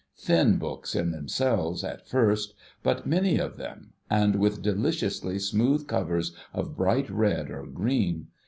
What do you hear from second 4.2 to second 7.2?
with deliciously smooth covers of bright